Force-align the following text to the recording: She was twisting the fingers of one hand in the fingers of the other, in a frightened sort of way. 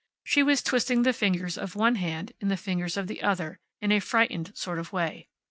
She 0.23 0.41
was 0.41 0.63
twisting 0.63 1.03
the 1.03 1.13
fingers 1.13 1.59
of 1.59 1.75
one 1.75 1.93
hand 1.97 2.31
in 2.39 2.47
the 2.47 2.57
fingers 2.57 2.97
of 2.97 3.05
the 3.05 3.21
other, 3.21 3.59
in 3.81 3.91
a 3.91 3.99
frightened 3.99 4.51
sort 4.57 4.79
of 4.79 4.91
way. 4.91 5.29